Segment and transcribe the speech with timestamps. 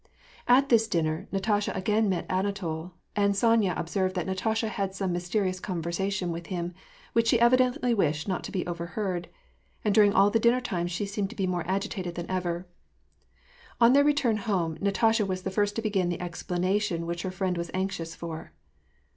[0.47, 5.11] At this dinner, Natasha again met Anatol, and Sonya ob served that Natasha had some
[5.11, 6.73] mysterious convei*sation with him,
[7.13, 9.27] which she evidently wished not to be overheard;
[9.85, 12.65] and during all the dinner time she seemed to be more agitated than ever.
[13.79, 17.55] On their return home, Natasha was the first to begin the explanation which her friend
[17.55, 18.53] was anxious for.